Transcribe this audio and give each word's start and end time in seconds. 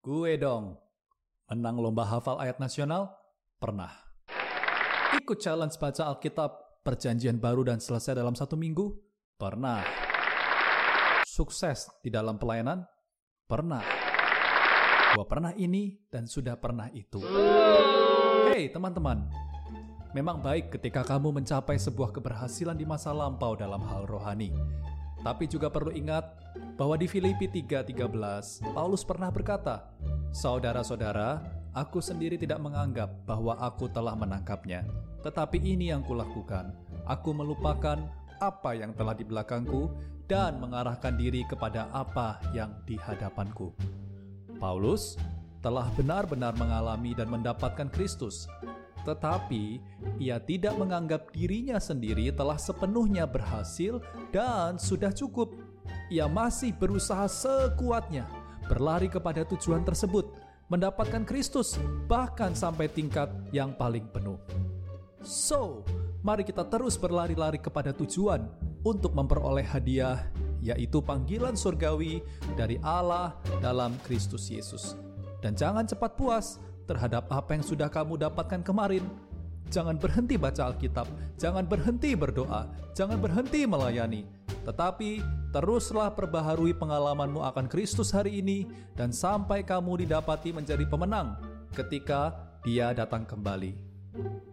Gue 0.00 0.40
dong. 0.40 0.80
Menang 1.52 1.76
lomba 1.76 2.08
hafal 2.08 2.40
ayat 2.40 2.56
nasional? 2.56 3.12
Pernah. 3.60 3.92
Ikut 5.12 5.36
challenge 5.36 5.76
baca 5.76 6.08
Alkitab 6.08 6.80
perjanjian 6.80 7.36
baru 7.36 7.68
dan 7.68 7.84
selesai 7.84 8.16
dalam 8.16 8.32
satu 8.32 8.56
minggu? 8.56 8.96
Pernah. 9.36 9.84
Sukses 11.28 11.92
di 12.00 12.08
dalam 12.08 12.40
pelayanan? 12.40 12.80
Pernah. 13.44 13.84
Gua 15.20 15.28
pernah 15.28 15.52
ini 15.52 16.00
dan 16.08 16.24
sudah 16.24 16.56
pernah 16.56 16.88
itu. 16.96 17.20
Hei 18.48 18.72
teman-teman, 18.72 19.28
memang 20.16 20.40
baik 20.40 20.80
ketika 20.80 21.04
kamu 21.04 21.44
mencapai 21.44 21.76
sebuah 21.76 22.16
keberhasilan 22.16 22.72
di 22.72 22.88
masa 22.88 23.12
lampau 23.12 23.52
dalam 23.52 23.84
hal 23.84 24.08
rohani. 24.08 24.48
Tapi 25.20 25.44
juga 25.44 25.68
perlu 25.68 25.92
ingat 25.92 26.24
bahwa 26.80 26.96
di 26.96 27.04
Filipi 27.04 27.46
3:13 27.46 28.64
Paulus 28.72 29.04
pernah 29.04 29.28
berkata, 29.28 29.92
"Saudara-saudara, 30.32 31.44
aku 31.76 32.00
sendiri 32.00 32.40
tidak 32.40 32.58
menganggap 32.58 33.12
bahwa 33.28 33.54
aku 33.60 33.86
telah 33.92 34.16
menangkapnya, 34.16 34.88
tetapi 35.20 35.60
ini 35.60 35.92
yang 35.92 36.00
kulakukan. 36.02 36.72
Aku 37.04 37.36
melupakan 37.36 38.00
apa 38.40 38.70
yang 38.72 38.96
telah 38.96 39.12
di 39.12 39.28
belakangku 39.28 39.92
dan 40.24 40.56
mengarahkan 40.56 41.20
diri 41.20 41.44
kepada 41.44 41.92
apa 41.92 42.40
yang 42.56 42.72
di 42.88 42.96
hadapanku." 42.96 43.76
Paulus 44.56 45.20
telah 45.60 45.88
benar-benar 45.92 46.56
mengalami 46.56 47.12
dan 47.12 47.28
mendapatkan 47.28 47.92
Kristus, 47.92 48.48
tetapi 49.04 49.80
ia 50.20 50.36
tidak 50.40 50.76
menganggap 50.76 51.32
dirinya 51.32 51.80
sendiri 51.80 52.28
telah 52.34 52.60
sepenuhnya 52.60 53.24
berhasil 53.24 54.00
dan 54.34 54.76
sudah 54.76 55.10
cukup. 55.14 55.52
Ia 56.10 56.26
masih 56.26 56.74
berusaha 56.74 57.26
sekuatnya 57.30 58.26
berlari 58.70 59.10
kepada 59.10 59.42
tujuan 59.42 59.82
tersebut, 59.82 60.30
mendapatkan 60.70 61.26
Kristus, 61.26 61.74
bahkan 62.06 62.54
sampai 62.54 62.86
tingkat 62.86 63.26
yang 63.50 63.74
paling 63.74 64.06
penuh. 64.14 64.38
So, 65.26 65.82
mari 66.22 66.46
kita 66.46 66.62
terus 66.70 66.94
berlari-lari 66.94 67.58
kepada 67.58 67.90
tujuan 67.90 68.46
untuk 68.86 69.10
memperoleh 69.10 69.66
hadiah, 69.66 70.30
yaitu 70.62 71.02
panggilan 71.02 71.58
surgawi 71.58 72.22
dari 72.54 72.78
Allah 72.86 73.34
dalam 73.58 73.98
Kristus 74.06 74.46
Yesus. 74.46 74.94
Dan 75.42 75.58
jangan 75.58 75.88
cepat 75.88 76.14
puas, 76.14 76.62
terhadap 76.90 77.30
apa 77.30 77.54
yang 77.54 77.62
sudah 77.62 77.86
kamu 77.86 78.18
dapatkan 78.18 78.66
kemarin. 78.66 79.06
Jangan 79.70 79.94
berhenti 80.02 80.34
baca 80.34 80.66
Alkitab, 80.66 81.06
jangan 81.38 81.62
berhenti 81.62 82.18
berdoa, 82.18 82.66
jangan 82.90 83.22
berhenti 83.22 83.62
melayani, 83.62 84.26
tetapi 84.66 85.22
teruslah 85.54 86.10
perbaharui 86.10 86.74
pengalamanmu 86.74 87.38
akan 87.38 87.70
Kristus 87.70 88.10
hari 88.10 88.42
ini 88.42 88.66
dan 88.98 89.14
sampai 89.14 89.62
kamu 89.62 90.02
didapati 90.02 90.50
menjadi 90.50 90.82
pemenang 90.90 91.38
ketika 91.70 92.34
Dia 92.66 92.90
datang 92.90 93.22
kembali. 93.22 94.49